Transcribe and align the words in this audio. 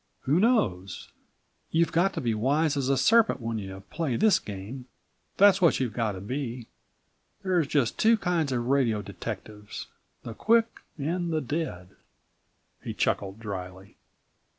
Who 0.21 0.39
knows? 0.39 1.11
You've 1.69 1.91
got 1.91 2.11
to 2.15 2.21
be 2.21 2.33
wise 2.33 2.75
as 2.75 2.89
a 2.89 2.97
serpent 2.97 3.39
when 3.39 3.59
you 3.59 3.83
play 3.91 4.15
this 4.15 4.39
game, 4.39 4.87
that's 5.37 5.61
what 5.61 5.79
you've 5.79 5.93
got 5.93 6.13
to 6.13 6.21
be. 6.21 6.65
There's 7.43 7.67
just 7.67 7.99
two 7.99 8.17
kinds 8.17 8.51
of 8.51 8.65
radio 8.65 9.03
detectives, 9.03 9.89
the 10.23 10.33
quick 10.33 10.79
and 10.97 11.31
the 11.31 11.39
dead." 11.39 11.89
He 12.83 12.95
chuckled 12.95 13.39
dryly. 13.39 13.95